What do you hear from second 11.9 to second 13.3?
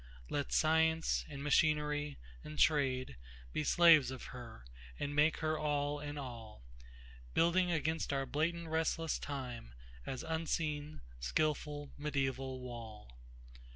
mediæval wall.